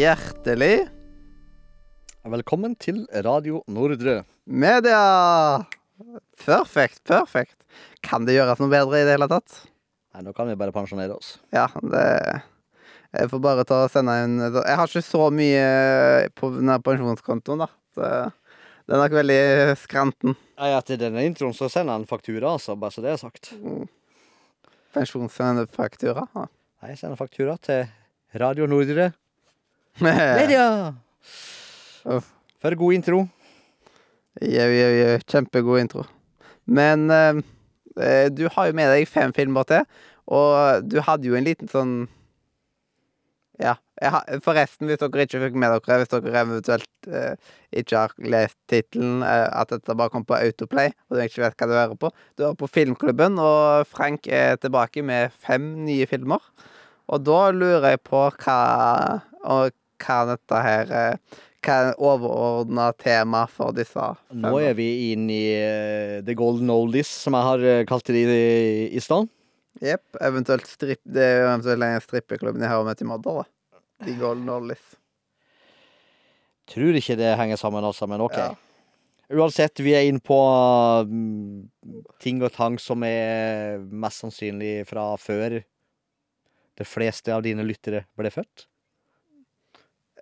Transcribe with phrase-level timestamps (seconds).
[0.00, 0.86] Hjertelig
[2.24, 4.22] Velkommen til Radio Nordre.
[4.46, 5.66] media!
[6.40, 7.58] Perfekt, perfekt.
[8.00, 9.58] Kan det gjøres noe bedre i det hele tatt?
[10.14, 11.34] Nei, nå kan vi bare pensjonere oss.
[11.52, 12.40] Ja, det
[13.12, 17.66] Jeg får bare ta og sende en Jeg har ikke så mye på denne pensjonskontoen,
[17.66, 17.68] da.
[17.92, 18.08] Så
[18.88, 19.40] den er nok veldig
[19.84, 20.36] skranten.
[20.56, 23.52] Nei, Etter denne introen så sender jeg en faktura, altså, bare så det er sagt.
[24.96, 26.24] Pensjonsfaktura.
[26.32, 26.46] Ja.
[26.80, 27.84] Nei, Jeg sender faktura til
[28.40, 29.12] Radio Nordre.
[29.98, 30.94] Media!
[32.06, 32.30] Uff.
[32.60, 33.24] For god intro.
[34.40, 35.18] Jau, jau, jau.
[35.26, 36.06] Kjempegod intro.
[36.70, 37.42] Men eh,
[37.98, 39.84] eh, du har jo med deg fem filmer til,
[40.30, 41.94] og du hadde jo en liten sånn
[43.60, 43.74] Ja.
[44.00, 48.14] Jeg har, forresten, hvis dere ikke fikk med dere, hvis dere eventuelt eh, ikke har
[48.32, 51.74] lest tittelen, eh, at dette bare kom på Autoplay, og du ikke vet hva du
[51.76, 56.40] hører på Du hører på Filmklubben, og Frank er tilbake med fem nye filmer.
[57.10, 58.58] Og da lurer jeg på hva
[60.00, 64.38] hva dette her eh, Hva er overordna tema for disse fem?
[64.44, 68.22] Nå er vi inn i uh, The Golden Oldies, som jeg har eh, kalt det
[68.24, 69.28] i, i stand.
[69.84, 70.16] Jepp.
[70.24, 73.44] Eventuelt stripp Det er jo eventuelt en strippeklubb jeg How I til Madder da.
[74.06, 74.96] De Golden Oldies.
[76.70, 78.38] Tror ikke det henger sammen, altså, men OK.
[78.38, 78.54] Ja.
[79.30, 80.36] Uansett, vi er inne på
[81.06, 81.68] mm,
[82.22, 85.60] ting og tang som er mest sannsynlig fra før
[86.80, 88.66] de fleste av dine lyttere ble født.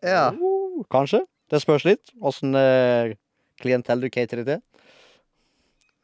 [0.02, 0.28] Ja.
[0.34, 1.24] Uh, kanskje.
[1.48, 3.14] Det spørs litt åssen uh,
[3.62, 4.84] klientell du caterer til.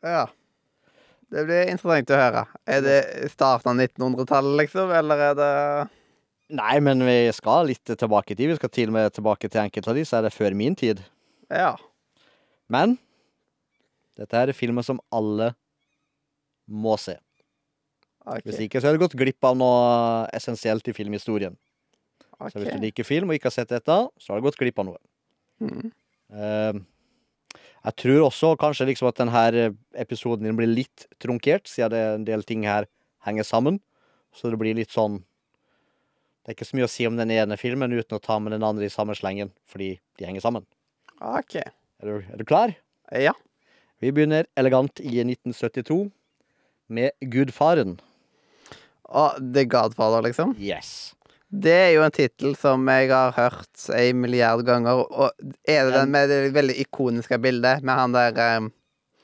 [0.07, 0.25] ja.
[1.35, 2.43] Det blir interessant å høre.
[2.71, 2.99] Er det
[3.33, 5.53] starten av 1900-tallet, liksom, eller er det
[6.55, 8.53] Nei, men vi skal litt tilbake i tid.
[8.53, 10.77] Vi skal til og med tilbake til enkelte av de, så er det før min
[10.79, 11.01] tid.
[11.49, 11.73] Ja.
[12.71, 12.99] Men
[14.21, 15.55] dette er filmer som alle
[16.71, 17.17] må se.
[18.25, 18.47] OK.
[18.49, 21.57] Hvis ikke så har du gått glipp av noe essensielt i filmhistorien.
[22.51, 24.81] Så hvis du liker film og ikke har sett dette, så har du gått glipp
[24.81, 25.01] av noe.
[25.63, 25.93] Mm.
[26.35, 26.81] Uh,
[27.85, 29.69] jeg tror også kanskje liksom at denne
[30.01, 32.89] episoden din blir litt trunkert, siden det er en del ting her
[33.27, 33.79] henger sammen.
[34.35, 35.21] Så det blir litt sånn
[36.43, 38.53] Det er ikke så mye å si om den ene filmen uten å ta med
[38.53, 40.67] den andre i samme slengen, fordi de henger sammen.
[41.25, 41.55] OK.
[41.57, 42.75] Er du, er du klar?
[43.09, 43.33] Ja.
[44.05, 46.11] Vi begynner elegant i 1972
[46.93, 47.97] med Gudfaren.
[49.15, 50.57] Og The Godfather, liksom.
[50.59, 51.15] Yes.
[51.55, 55.05] Det er jo en tittel som jeg har hørt en milliard ganger.
[55.07, 58.71] Og er det den med det veldig ikoniske bildet med han der um,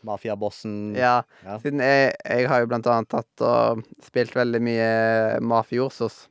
[0.06, 0.95] Mafiabossen.
[0.97, 1.21] Ja.
[1.45, 1.59] Ja.
[1.62, 4.91] Siden jeg, jeg har jo blant annet tatt og spilt veldig mye
[5.43, 6.22] Mafiosos,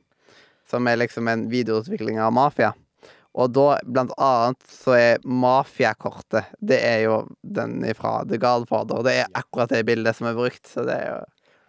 [0.70, 2.72] som er liksom en videreutvikling av Mafia.
[3.38, 9.04] Og da, blant annet, så er Mafiakortet Det er jo den ifra The Godfather.
[9.06, 11.20] Det er akkurat det bildet som er brukt, så det er jo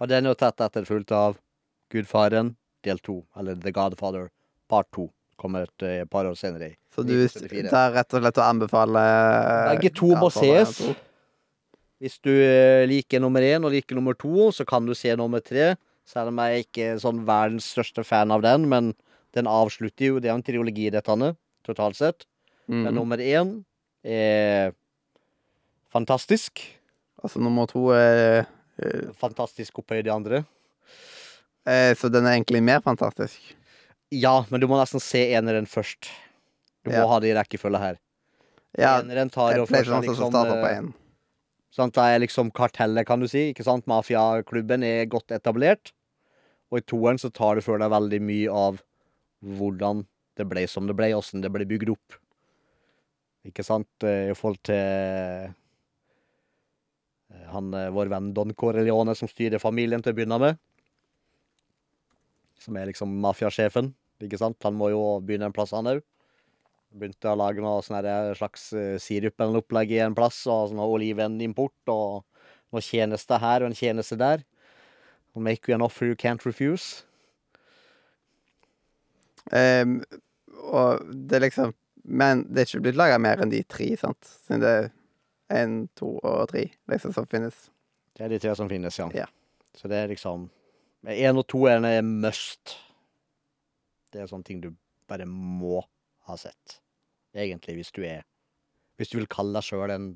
[0.01, 1.37] Og den er jo tatt etter fullt av
[1.91, 4.29] Gudfaren del to, eller The Godfather
[4.71, 5.09] part to.
[5.41, 6.71] Kommer et eh, par år senere.
[6.71, 7.69] i Så du 1974.
[7.71, 9.03] tar rett og slett å anbefale
[9.75, 10.75] Begge to må ses.
[10.81, 11.07] 1 og 2.
[12.01, 15.41] Hvis du eh, liker nummer én og liker nummer to, så kan du se nummer
[15.45, 15.75] tre.
[16.05, 18.93] Selv om jeg ikke er sånn verdens største fan av den, men
[19.37, 22.25] den avslutter jo Det er en triologi, dette, Anne, totalt sett.
[22.67, 22.95] Men Mhm.
[22.95, 23.63] nummer én
[24.03, 24.73] er
[25.93, 26.61] fantastisk.
[27.23, 28.45] Altså nummer to er
[28.81, 30.43] eh, Fantastisk opphøyd de andre.
[31.67, 33.39] Eh, Så den er egentlig mer fantastisk.
[34.11, 36.09] Ja, men du må nesten se eneren først.
[36.83, 37.07] Du må Ja.
[37.07, 37.99] ha det i rekkefølge her.
[38.77, 40.93] Ja, eneren tar pleier først sånn som liksom starter på eh, én.
[41.71, 43.53] Sant, det er liksom kartellet, kan du si.
[43.53, 43.85] Ikke sant?
[43.87, 45.91] Mafiaklubben er godt etablert.
[46.71, 48.81] Og i toeren så tar du for deg veldig mye av
[49.43, 50.05] hvordan
[50.37, 52.17] det ble som det ble, åssen det ble bygd opp.
[53.47, 53.87] Ikke sant?
[54.03, 55.51] Eh, I forhold til eh,
[57.51, 60.59] han, eh, vår venn Don Corleone som styrer familien til å begynne med.
[62.61, 63.91] Som er liksom mafiasjefen,
[64.21, 64.59] ikke sant?
[64.67, 66.03] Han må jo begynne en plass, han òg.
[66.91, 68.03] Begynte å lage noe sånn
[68.37, 72.25] slags eh, sirup eller noe opplegg i en plass, og sånn olivenimport, og
[72.71, 74.43] noen tjenester her og en tjeneste der.
[75.33, 77.05] I'll make you an offer you can't refuse.
[79.51, 80.03] Um,
[80.69, 81.71] og det er liksom
[82.03, 84.25] Men det er ikke blitt laga mer enn de tre, sant?
[84.45, 84.87] Siden det er
[85.53, 87.67] én, to og tre liksom som finnes.
[88.17, 89.05] Det er de tre som finnes, ja.
[89.13, 89.27] Ja.
[89.77, 90.47] Så det er liksom
[91.09, 92.75] Én og to er en must.
[94.13, 94.69] Det er sånne ting du
[95.09, 95.81] bare må
[96.29, 96.77] ha sett.
[97.35, 98.25] Egentlig, hvis du er
[98.99, 100.07] Hvis du vil kalle deg sjøl en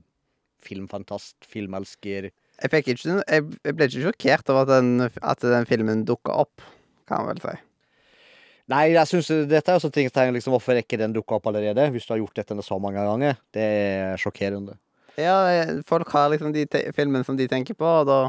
[0.61, 3.45] filmfantast, filmelsker Jeg, ikke, jeg,
[3.75, 6.61] ble ikke sjokkert over at den, at den filmen dukka opp,
[7.07, 7.55] kan man vel si.
[8.71, 11.39] Nei, jeg synes dette er jo sånne ting jeg liksom, Hvorfor er ikke den dukka
[11.39, 11.87] opp allerede?
[11.93, 13.37] Hvis du har gjort dette så mange ganger.
[13.53, 14.77] Det er sjokkerende.
[15.15, 16.65] Ja, eh, folk har liksom de
[16.95, 18.19] filmene som de tenker på, og da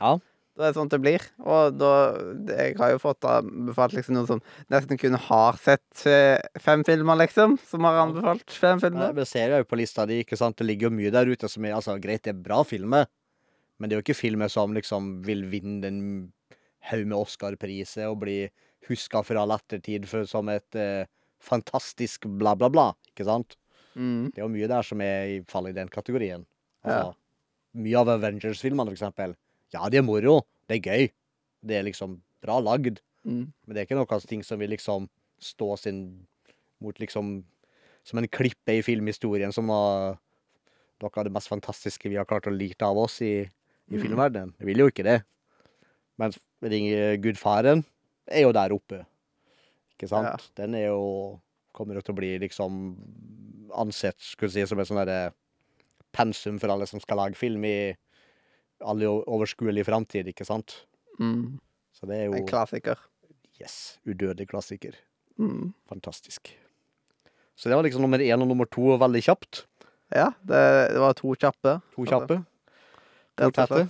[0.00, 0.18] Ja.
[0.54, 1.22] Da er det sånn det blir.
[1.42, 1.90] Og da
[2.54, 7.18] Jeg har jo fått anbefalt liksom noen som nesten kun har sett eh, fem filmer,
[7.24, 7.56] liksom.
[7.66, 10.58] Som har anbefalt fem Nei, Ja, men ser jeg jo på lista di, ikke sant.
[10.60, 13.10] Det ligger jo mye der ute som er altså, greit, det er bra filmer.
[13.78, 16.00] Men det er jo ikke filmer som liksom vil vinne en
[16.90, 18.38] haug med Oscar-priser og bli
[18.86, 21.10] huska for all ettertid for, som et eh,
[21.42, 22.88] fantastisk bla, bla, bla.
[23.10, 23.58] Ikke sant?
[23.98, 24.30] Mm.
[24.30, 26.46] Det er jo mye der som er i faller i den kategorien.
[26.84, 27.00] Ja.
[27.00, 27.18] Altså,
[27.74, 29.32] Mye av Avengers-filmene, for eksempel.
[29.74, 30.40] Ja, de er moro.
[30.68, 31.08] Det er gøy.
[31.64, 33.00] Det er liksom bra lagd.
[33.24, 33.48] Mm.
[33.50, 35.08] Men det er ikke noe ting som vil liksom
[35.42, 36.04] stå sin
[36.84, 37.42] mot liksom
[38.04, 40.18] Som en klippe i filmhistorien som var
[41.00, 44.02] noe av det mest fantastiske vi har klart å lite av oss i, i Mm.
[44.02, 44.52] filmverdenen.
[44.58, 45.22] Det vil jo ikke det.
[46.18, 46.84] Men Ring
[47.22, 47.82] Gudfaren
[48.28, 49.06] er jo der oppe.
[49.96, 50.28] Ikke sant?
[50.28, 50.52] Ja.
[50.60, 51.40] Den er jo
[51.72, 52.94] Kommer jo til å bli liksom
[53.74, 55.32] ansett skulle si, som et sånn
[56.12, 57.96] pensum for alle som skal lage film i
[58.84, 60.82] alle overskuelig framtid, ikke sant?
[61.20, 61.58] Mm.
[61.94, 63.00] Så det er jo En klassiker.
[63.60, 63.98] Yes.
[64.06, 64.96] Udødelig klassiker.
[65.38, 65.72] Mm.
[65.90, 66.52] Fantastisk.
[67.54, 69.64] Så det var liksom nummer én og nummer to veldig kjapt.
[70.14, 70.62] Ja, det,
[70.94, 71.78] det var to kjappe.
[71.94, 72.40] To kjappe.
[73.40, 73.84] To tette.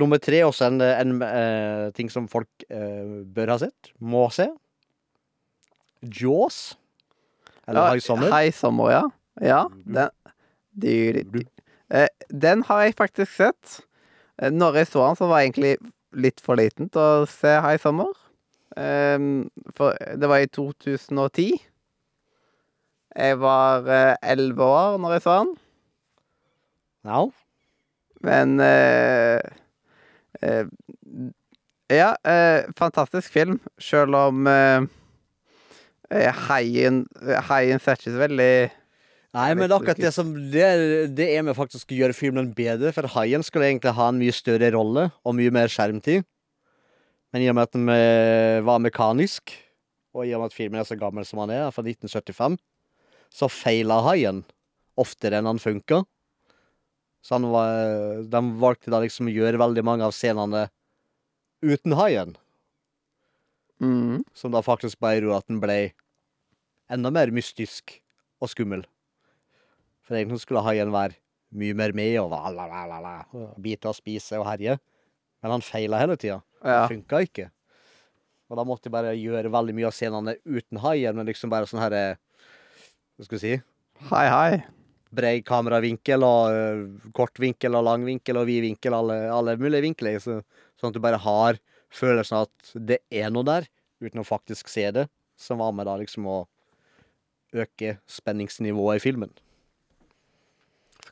[0.00, 3.90] Nummer tre er også en, en eh, ting som folk eh, bør ha sett.
[4.00, 4.48] Må se.
[6.02, 6.78] Jaws.
[7.68, 8.32] Eller Ja, High Summer.
[8.32, 9.02] High Summer, ja.
[9.42, 10.08] Ja, den
[10.72, 11.44] de, de, de,
[11.92, 13.80] Eh, Den har jeg faktisk sett.
[14.42, 15.76] Eh, Når jeg så han, så var jeg egentlig
[16.12, 18.10] litt for liten til å se High Summer.
[18.76, 21.60] Um, for det var i 2010.
[23.12, 25.52] Jeg var eh, elleve år når jeg så han.
[27.04, 27.22] Ja.
[28.22, 29.40] Men uh,
[30.42, 30.66] uh,
[31.92, 34.84] Ja, eh, fantastisk film, sjøl om eh,
[36.08, 37.02] eh, haien
[37.50, 38.54] Haien ser ikke så veldig
[39.32, 40.64] Nei, men det er akkurat det som Det,
[41.16, 44.34] det er med faktisk å gjøre filmen bedre, for haien skulle egentlig ha en mye
[44.36, 46.26] større rolle og mye mer skjermtid.
[47.32, 49.54] Men i og med at den eh, var mekanisk,
[50.12, 52.58] og i og med at filmen er så gammel som han er, fra 1975,
[53.32, 54.42] så feila haien
[55.00, 56.02] oftere enn han funka.
[57.24, 60.66] Så han var, de valgte da liksom å gjøre veldig mange av scenene
[61.64, 62.36] uten haien,
[63.80, 65.78] mm, som da faktisk bare gjorde at den ble
[66.92, 67.96] enda mer mystisk
[68.42, 68.82] og skummel.
[70.06, 71.18] For egentlig skulle haien være
[71.58, 74.78] mye mer med og la, la, la, la, la, og bite og spise og herje.
[75.42, 76.40] Men han feila hele tida.
[76.62, 76.84] Ja.
[76.84, 77.48] Det funka ikke.
[78.52, 81.68] Og da måtte jeg bare gjøre veldig mye av scenene uten haien, men liksom bare
[81.68, 82.04] sånn herre
[83.16, 83.52] Hva skal vi si?
[84.10, 84.62] Hei, hei.
[85.12, 89.84] Brei kameravinkel og uh, kort vinkel og lang vinkel og vid vinkel, alle, alle mulige
[89.84, 90.18] vinkler.
[90.24, 90.40] Så,
[90.80, 91.60] sånn at du bare har
[91.92, 93.68] følelsen av at det er noe der,
[94.02, 95.06] uten å faktisk se det.
[95.38, 96.38] Som var med da liksom å
[97.52, 99.32] øke spenningsnivået i filmen.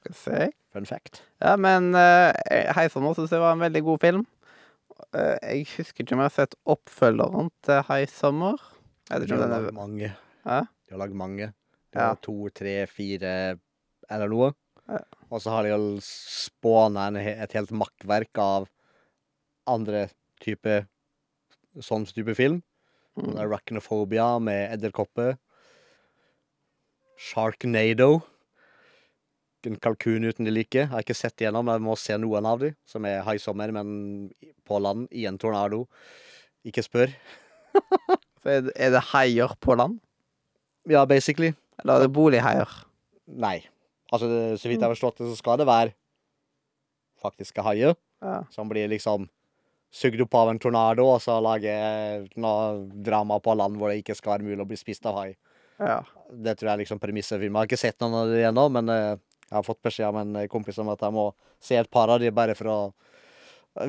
[0.01, 0.51] Skal vi se.
[0.73, 1.23] Fun fact.
[1.43, 2.31] Ja, men uh,
[2.77, 4.23] Hei Sommer syns jeg var en veldig god film.
[5.13, 8.59] Uh, jeg husker ikke om jeg har sett oppfølgeren til Heisommer
[9.11, 10.11] Jeg vet De ikke om har den er lagd mange.
[10.47, 10.59] Hæ?
[10.89, 11.51] De har lagd mange.
[11.91, 12.07] De Ja.
[12.13, 13.33] har to, tre, fire
[14.11, 14.53] eller noe.
[14.89, 15.01] Ja.
[15.31, 18.69] Og så har de jo spåna et helt makkverk av
[19.71, 20.09] andre
[20.43, 20.85] type
[21.83, 22.63] sånn type film.
[23.19, 23.27] Mm.
[23.33, 23.37] Mm.
[23.45, 25.37] Arachnophobia med edderkopper.
[27.21, 28.23] Sharknado.
[29.67, 30.79] En kalkun uten de like.
[30.79, 33.39] Jeg har ikke sett igjennom, men jeg må se noen av dem, som er High
[33.43, 34.31] Summer, men
[34.65, 35.83] på land, i en tornado.
[36.65, 37.13] Ikke spør.
[38.41, 39.99] Så er, det- er haier på land?
[40.89, 41.53] Ja, basically.
[41.83, 42.71] Eller er det bolighaier?
[43.29, 43.59] Nei.
[44.13, 45.93] Altså, det- så vidt jeg har forstått det, så skal det være
[47.21, 48.45] faktiske haier, Ja.
[48.51, 49.29] som blir liksom
[49.93, 54.17] sugd opp av en tornado, og så lager noe drama på land hvor det ikke
[54.17, 55.37] skal være mulig å bli spist av hai.
[55.79, 56.03] ja.
[56.33, 57.41] Det tror jeg er liksom premisset.
[57.43, 59.17] Jeg har ikke sett noen av det ennå, men eh,
[59.51, 61.31] jeg har fått beskjed av en eh, kompis om at jeg må
[61.63, 62.81] se et par av de bare for å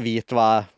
[0.02, 0.70] vite hva jeg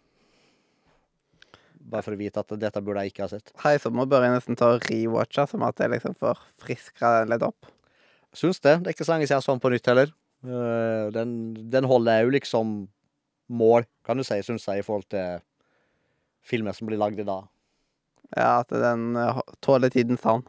[1.93, 3.51] Bare for å vite at dette burde jeg ikke ha sett.
[3.59, 7.09] Hei, så må bør jeg nesten ta og rewatche, som at jeg liksom får friska
[7.17, 7.67] den litt opp.
[8.31, 8.77] Syns det.
[8.79, 10.13] Det er ikke så lenge siden jeg så den på nytt heller.
[10.47, 11.33] Eh, Den,
[11.75, 12.71] den holder jo liksom
[13.51, 15.43] mål, kan du si, syns jeg, i forhold til
[16.47, 17.51] filmer som blir lagd i dag.
[18.31, 20.47] Ja, at den eh, tåler tidens tann.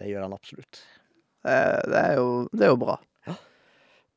[0.00, 0.78] Det gjør han absolutt.
[1.44, 2.96] Eh, det, er jo, det er jo bra.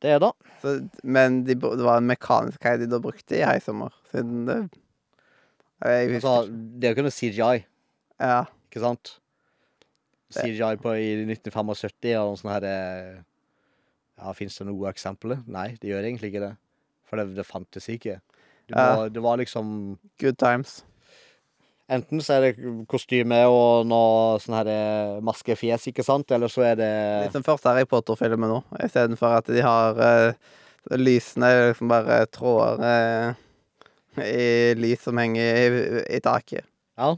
[0.03, 0.31] Det er da.
[0.59, 0.73] Så,
[1.07, 4.57] men de, det var en mekanisk hei de da brukte i Heisommer, siden det
[5.83, 7.63] Altså, det er jo ikke noe CGI,
[8.23, 8.41] Ja.
[8.71, 9.17] ikke sant?
[10.33, 13.17] CGI på i 1975 eller noe sånt her eh,
[14.19, 15.41] Ja, fins det noe eksempler?
[15.51, 16.53] Nei, det gjør egentlig ikke det.
[17.09, 18.19] For det, det fantes ikke.
[18.71, 19.09] Det Ja.
[19.11, 20.83] det var liksom Good times.
[21.91, 26.31] Enten så er det kostyme og noe sånn her eh, maskefjes, ikke sant?
[26.31, 26.91] Eller så er det
[27.25, 30.53] Litt som første Harry Potter-filmen nå, istedenfor at de har uh,
[30.95, 35.83] Lysene liksom bare tråder uh, I lys som henger i,
[36.15, 36.63] i taket.
[36.95, 37.11] Ja.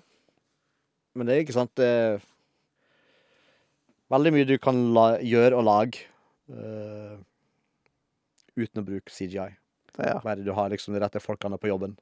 [1.13, 2.25] Men det er ikke sant det er
[4.13, 4.77] Veldig mye du kan
[5.25, 6.03] gjøre og lage
[8.55, 9.47] uten å bruke CGI.
[9.97, 11.95] Ja, Bare du har liksom de rette folkene på jobben.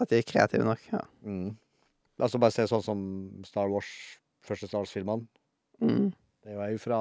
[0.00, 0.80] At de er kreative nok.
[0.92, 1.00] Ja.
[1.26, 1.56] Mm.
[2.18, 3.00] Altså bare se sånn som
[3.46, 3.88] Star Wars,
[4.46, 5.26] første Star Wars-filmene.
[5.82, 6.08] Mm.
[6.42, 7.00] Det er jo fra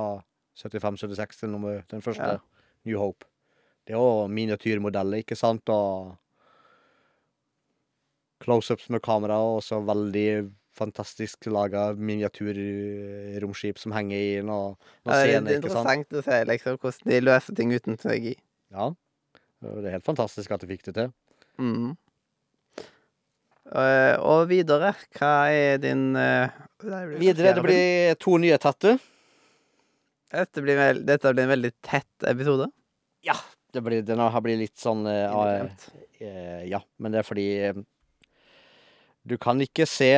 [0.58, 2.38] 75-76 til nummer, den første, Ja.
[2.86, 3.26] New Hope.
[3.88, 6.16] Det er jo miniatyrmodeller, ikke sant, og
[8.44, 15.14] close-ups med kamera, og så veldig fantastisk laga miniatyrromskip som henger i noen Ja, noe
[15.14, 15.88] det er scener, ikke sant?
[15.90, 18.36] interessant å se liksom, hvordan de løser ting uten teknologi.
[18.72, 18.92] Ja.
[19.64, 21.14] Det er helt fantastisk at de fikk det til.
[21.58, 21.96] Mm.
[23.68, 26.54] Eh, og videre, hva er din eh,
[27.18, 28.96] Videre, det blir to nye tette.
[30.32, 32.70] dette blir, vel, dette blir en veldig tett episode.
[33.74, 35.90] Det blir, den har blitt litt sånn uh, uh,
[36.24, 37.82] eh, Ja, men det er fordi uh,
[39.28, 40.12] du kan ikke se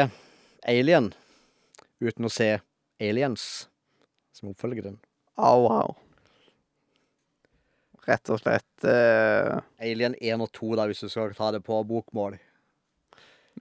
[0.67, 1.09] Alien
[1.99, 2.59] uten å se
[3.01, 3.69] Aliens,
[4.35, 4.99] som oppfølger den.
[5.39, 5.95] Au, au.
[8.09, 11.77] Rett og slett eh, Alien 1 og 2, da, hvis du skal ta det på
[11.87, 12.37] bokmål.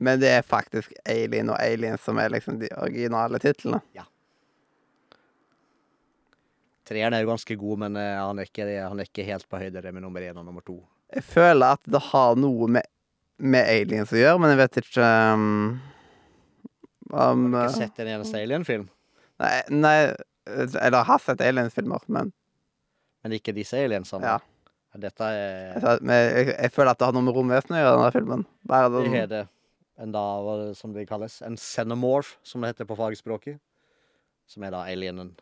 [0.01, 3.81] Men det er faktisk Alien og Aliens som er liksom de originale titlene.
[3.97, 4.05] Ja.
[6.89, 9.61] Treeren er jo ganske god, men eh, han, er ikke, han er ikke helt på
[9.61, 10.79] høyde med nummer én og nummer to.
[11.13, 12.87] Jeg føler at det har noe med,
[13.41, 15.51] med aliens å gjøre, men jeg vet ikke um,
[17.09, 18.89] om Har du eh, ikke sett en eneste Alien-film?
[19.39, 19.97] Nei, nei
[20.49, 22.33] Eller har sett aliens-filmer, men
[23.25, 24.37] Men ikke disse aliensene?
[24.37, 24.39] Ja.
[24.99, 25.37] Dette er
[25.77, 28.45] jeg, jeg, jeg føler at det har noe med romvesenet å gjøre, denne filmen.
[28.67, 29.45] Bare Det er det.
[29.99, 30.23] En da,
[30.79, 33.59] som det kalles, en xenomorph, som det heter på fagspråket.
[34.49, 35.33] Som er da alienen.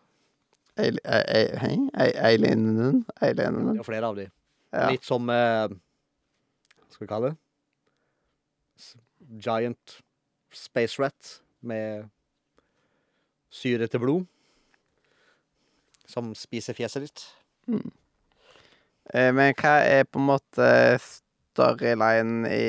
[0.77, 1.77] ali, a, a, hei?
[1.95, 3.79] A- alienen Alienen.
[3.79, 4.27] er flere av de.
[4.73, 4.89] Ja.
[4.91, 7.37] Litt som eh, Hva skal vi kalle det?
[9.45, 9.97] Giant
[10.53, 12.09] space rat med
[13.51, 14.27] syre til blod.
[16.07, 17.25] Som spiser fjeset ditt.
[17.67, 17.91] Mm.
[19.37, 20.69] Men hva er på en måte
[21.57, 22.67] storyline i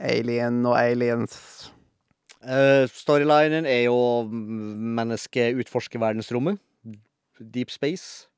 [0.00, 1.36] Alien og Aliens?
[2.44, 3.96] Uh, storylinen er jo
[4.28, 6.60] mennesket utforsker verdensrommet.
[7.40, 8.28] Deep space.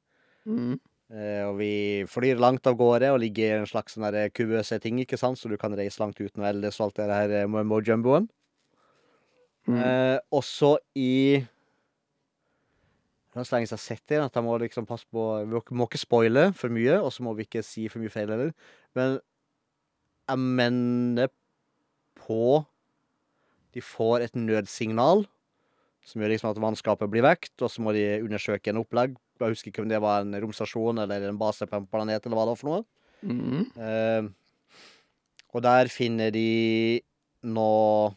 [0.46, 0.78] Mm.
[1.06, 1.72] Uh, og vi
[2.10, 5.38] flyr langt av gårde og ligger i en slags sånn kuvøse ting, ikke sant?
[5.38, 8.26] så du kan reise langt uten å eldes og alt det her eh, mumbo-jumboen.
[9.66, 9.78] Mm.
[9.82, 11.42] Uh, også i
[13.34, 15.74] Det er så lenge jeg har sett det, at jeg må liksom passe på Vi
[15.74, 18.54] må ikke spoile for mye, og så må vi ikke si for mye feil heller.
[18.94, 19.18] Men
[20.26, 21.30] jeg mener
[22.18, 22.64] på
[23.74, 25.26] De får et nødsignal
[26.06, 29.16] som gjør liksom at mannskapet blir vekt, og så må de undersøke en opplegg.
[29.40, 32.38] Jeg husker ikke om det var en romstasjon eller en base på en planet, eller
[32.38, 32.84] hva det var for noe.
[33.26, 33.64] Mm.
[33.74, 34.28] Eh,
[35.56, 37.00] og der finner de
[37.48, 38.12] noe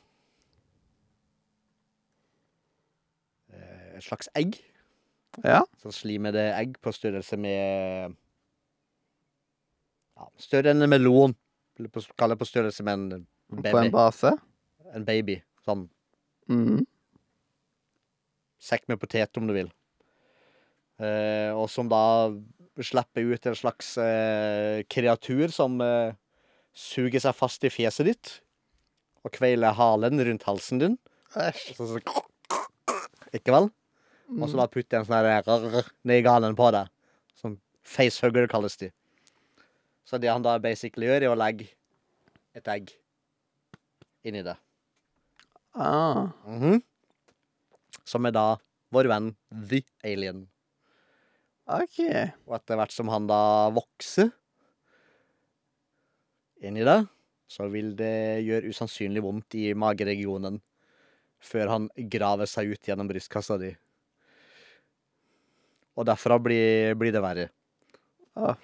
[3.56, 4.60] eh, Et slags egg.
[5.42, 5.63] Ja.
[5.82, 8.16] Sånn slimede egg på størrelse med
[10.20, 11.36] ja, Større enn en melon.
[11.79, 13.09] Eller på, kall det på størrelse med en
[13.50, 13.71] baby.
[13.71, 14.33] På en base.
[14.93, 15.39] En baby.
[15.65, 15.88] Sånn
[16.50, 16.81] Mm.
[18.59, 19.67] sekk med potet, om du vil.
[21.00, 22.31] Eh, og som da
[22.81, 26.15] slipper ut en slags eh, kreatur som eh,
[26.74, 28.31] suger seg fast i fjeset ditt.
[29.24, 30.98] Og kveiler halen rundt halsen din.
[31.38, 31.75] Æsj.
[31.77, 32.01] Så, så,
[33.38, 33.69] ikke vel?
[34.39, 36.89] Og så da putter jeg en sånn her ned i galen på deg.
[37.39, 38.89] Sånn facehugger kalles de.
[40.10, 41.68] Så det han da basically gjør, er å legge
[42.58, 42.89] et egg
[44.25, 44.56] inni det.
[45.78, 46.32] Ah.
[46.50, 46.82] Mhm.
[48.10, 48.48] Som er da
[48.89, 50.48] vår venn The Alien.
[51.70, 52.00] OK.
[52.50, 54.32] Og etter hvert som han da vokser
[56.66, 57.04] inni det,
[57.50, 60.58] så vil det gjøre usannsynlig vondt i mageregionen
[61.39, 63.70] før han graver seg ut gjennom brystkassa di.
[65.94, 67.48] Og derfra blir, blir det verre.
[68.34, 68.58] Ah.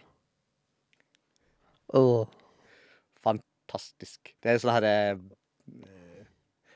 [1.96, 2.28] Åh.
[3.26, 4.34] Fantastisk.
[4.44, 6.26] Det er sånn herre eh,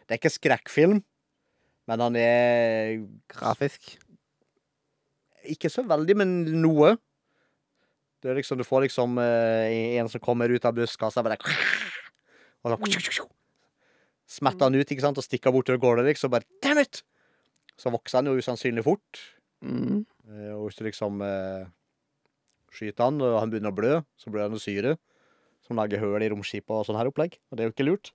[0.08, 1.02] Det er ikke skrekkfilm,
[1.90, 2.96] men han er
[3.32, 3.98] Grafisk.
[5.50, 6.96] Ikke så veldig, men noe.
[8.20, 11.40] Det er liksom, du får liksom eh, en som kommer ut av buskasa, bare
[12.68, 13.28] Og så
[14.30, 16.32] smetter han ut ikke sant, og stikker bort til gårde, liksom.
[16.34, 17.02] Bare Damn it!
[17.80, 19.22] Så vokser han jo usannsynlig fort.
[19.64, 20.04] Mm.
[20.28, 21.24] Eh, Og hvis du liksom
[22.74, 24.98] skyter han, og han begynner å blø, så blør han av syre.
[25.70, 27.38] Som lager høl i romskipet og sånn her opplegg.
[27.52, 28.12] Og det er jo ikke lurt.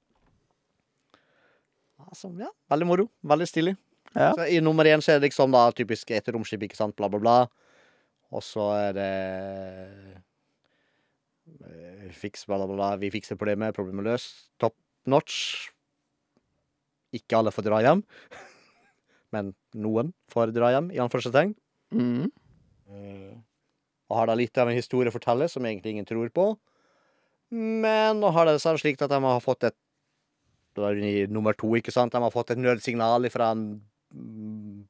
[2.04, 3.06] Altså, ja, veldig moro.
[3.24, 3.76] Veldig stilig.
[4.14, 4.32] Ja.
[4.34, 7.08] Så I nummer én så er det liksom da typisk et romskip, ikke sant, bla,
[7.10, 7.36] bla, bla.
[8.34, 9.10] Og så er det
[11.44, 12.96] Eh, Fiks, bla, bla, bla.
[12.96, 13.76] Vi fikser problemet.
[13.76, 14.46] Problemet løst.
[14.60, 14.76] Top
[15.10, 15.68] notch.
[17.14, 18.02] Ikke alle får dra hjem.
[19.34, 21.54] Men noen får dra hjem, i anførselstegn.
[21.94, 22.30] Mm.
[22.90, 23.34] Eh,
[24.10, 26.48] Og har da litt av en historie å fortelle som egentlig ingen tror på.
[27.52, 29.76] Men nå har det seg slik at de har fått et
[30.74, 30.98] Det var
[31.30, 32.10] nummer to, ikke sant?
[32.12, 33.66] De har fått et nødsignal fra en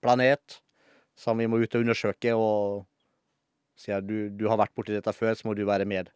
[0.00, 0.60] planet
[1.14, 2.86] som vi må ut og undersøke, og
[3.78, 6.08] sier du, du har vært borti dette før, så må du være med.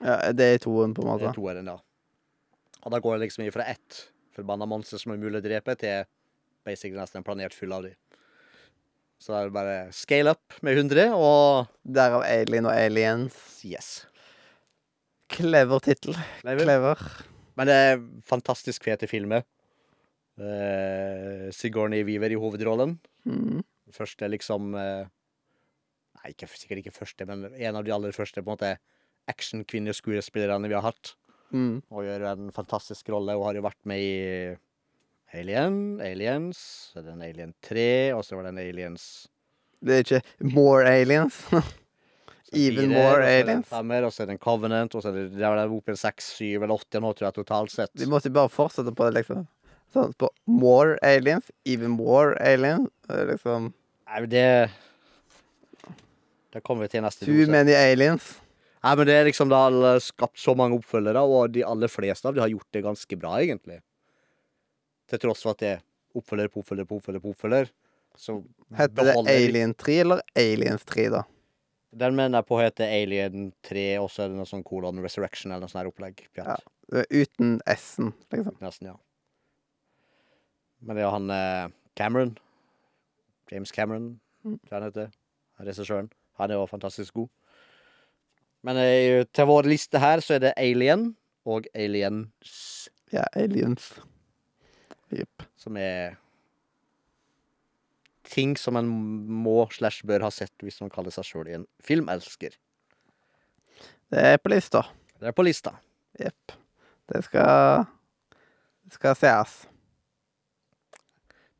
[0.00, 1.26] Ja, det er toen, på en måte?
[1.26, 1.76] Det er toeren, ja.
[2.86, 4.00] Og da går det liksom ifra ett
[4.36, 6.08] forbanna monster som er mulig å drepe, til
[6.66, 7.94] basically nesten en planet full av de.
[9.22, 13.38] Så da er det bare scale up med 100, og Derav Alien og Aliens.
[13.64, 14.06] yes.
[15.32, 16.16] Clever tittel.
[16.42, 17.00] Clever.
[17.56, 19.44] Men det er fantastisk fete filmer.
[20.36, 22.98] Uh, Sigourney Weaver i hovedrollen.
[23.24, 23.62] Mm.
[23.94, 25.06] Første liksom uh,
[26.16, 28.70] Nei, ikke, sikkert ikke første, men en av de aller første på en måte
[29.30, 31.14] action-kvinneskuespillerne vi har hatt.
[31.54, 31.82] Mm.
[31.92, 34.56] Og gjør en fantastisk rolle, Hun har jo vært med i
[35.36, 36.58] Alien, Aliens,
[36.92, 39.06] så er det en Alien 3, og så var det en Aliens
[39.82, 41.42] Det er ikke More Aliens.
[42.52, 43.72] Even 4, more det aliens.
[43.72, 46.32] og så er det en Covenant, og så er det, det er opp i 6,
[46.38, 47.90] 7 eller 8 nå, tror jeg, totalt sett.
[47.98, 49.46] Vi måtte bare fortsette på det, liksom.
[49.94, 51.50] Sånn, på More Aliens.
[51.64, 52.90] Even more aliens.
[53.08, 53.70] Det Liksom
[54.06, 54.70] Nei, men det
[56.54, 57.50] Det kommer vi til neste Too dose.
[57.50, 58.36] many aliens.
[58.82, 62.28] Nei, men det er liksom Det har skapt så mange oppfølgere, og de aller fleste
[62.28, 63.80] av de har gjort det ganske bra, egentlig.
[65.10, 65.82] Til tross for at det er
[66.16, 67.70] oppfølger på oppfølger på oppfølger på oppfølger.
[68.16, 68.38] Så
[68.76, 71.24] Heter det Alien 3 eller Aliens 3, da?
[71.96, 75.52] Den mener jeg på heter Alien 3, og så er det noe sånn kolon Resurrection
[75.52, 76.26] eller noe sånt her opplegg.
[76.36, 76.56] Ja.
[77.08, 78.58] Uten S-en, liksom.
[78.60, 78.96] Nesten, ja.
[80.84, 82.34] Men det er han eh, Cameron.
[83.52, 84.60] James Cameron, Mm.
[84.62, 85.14] tror jeg han heter.
[85.58, 86.08] Regissøren.
[86.38, 87.28] Han er jo fantastisk god.
[88.62, 91.08] Men eh, til vår liste her så er det Alien
[91.46, 93.88] og Aliens, Ja, aliens.
[95.10, 95.42] Jepp.
[95.56, 96.16] som er
[98.26, 102.56] ting som en må slash bør ha sett hvis man kaller seg sjøl en filmelsker.
[104.12, 104.84] Det er på lista.
[105.18, 105.74] Det er på lista.
[106.20, 106.54] Jepp.
[107.10, 107.86] Det skal
[108.86, 109.56] Det skal sees.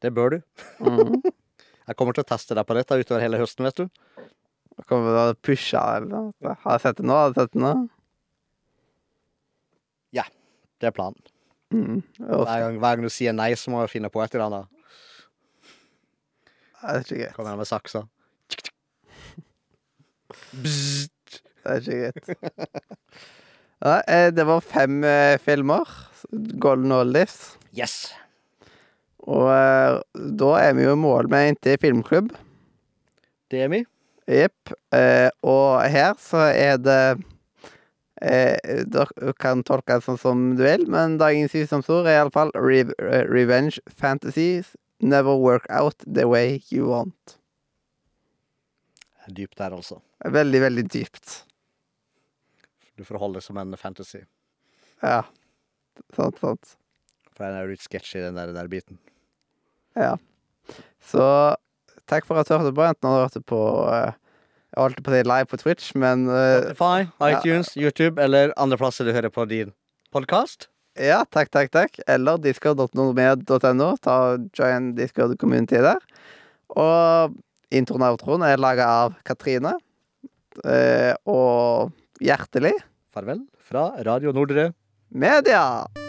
[0.03, 0.41] Det bør du.
[0.81, 1.21] Mm.
[1.87, 4.25] Jeg kommer til å teste deg på dette utover hele høsten, vet du.
[4.77, 6.57] Da Kommer du til å pushe eller noe.
[6.65, 7.15] Har jeg sett det nå?
[7.15, 7.71] Har jeg sett det nå?
[10.81, 11.19] Det er planen.
[11.73, 12.03] Mm.
[12.19, 14.76] Hver gang, hver gang du sier nei, så må jeg finne på et eller annet.
[16.87, 17.35] Det er ikke greit.
[17.35, 18.05] Kommer han med saksa.
[20.63, 21.41] Bzzzt.
[21.67, 22.93] Det er ikke greit.
[23.87, 25.91] Nei, eh, det var fem eh, filmer.
[26.63, 27.57] Golden Oldies.
[27.77, 28.15] Yes.
[29.27, 29.99] Og eh,
[30.41, 32.31] da er vi jo i mål med Inntil filmklubb.
[33.51, 33.83] Det er vi.
[34.27, 34.73] Jepp.
[35.47, 37.03] Og her så er det
[38.23, 38.57] eh,
[38.91, 42.83] Dere kan tolke det sånn som du vil, men dagens visdomsord er iallfall re
[43.29, 47.39] Revenge fantasies never work out the way you want.
[49.27, 50.01] Dypt der, altså.
[50.25, 51.45] Veldig, veldig dypt.
[52.97, 54.23] Du får holde det som en fantasy.
[55.03, 55.25] Ja.
[56.15, 56.77] Sant, sant.
[57.35, 59.01] For den er jo litt sketchy, den der, der biten.
[59.97, 60.15] Ja.
[61.05, 61.25] Så
[62.09, 62.87] takk for at du hørte på.
[62.87, 64.15] Enten du hørte på uh,
[64.73, 68.81] Jeg holdt på å si live på Twitch, men uh, Spotify, iTunes, YouTube eller andre
[68.81, 69.75] plasser du hører på din
[70.15, 70.71] podkast.
[70.97, 71.99] Ja, takk, takk, takk.
[72.09, 73.91] Eller discord.nordmed.no.
[74.01, 74.17] Ta
[74.57, 76.01] Join Discord community der.
[76.73, 77.37] Og
[77.75, 79.77] introen og outroen er laga av Katrine.
[80.65, 81.93] Eh, og
[82.25, 82.73] Hjertelig
[83.13, 84.71] Farvel fra Radio Nordre.
[85.13, 86.06] Media!